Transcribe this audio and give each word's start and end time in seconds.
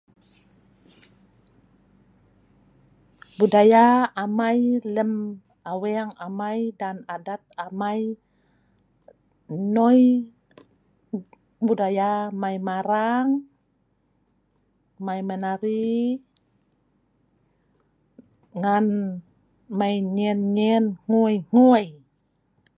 Budaya 3.37 3.85
amai 4.23 4.59
lem 4.95 5.11
aweng 5.71 6.11
amai 6.25 6.59
dan 6.79 6.97
adat 7.15 7.41
amai 7.65 8.01
nnoi 9.59 10.01
budaya 11.67 12.09
mai 12.41 12.57
marang, 12.67 13.27
mai 15.05 15.19
menari, 15.27 15.91
ngan 18.61 18.85
mai 19.79 19.95
nyen 20.17 20.39
nyen 20.57 20.83
hngui 21.03 21.35
hngui 21.49 21.85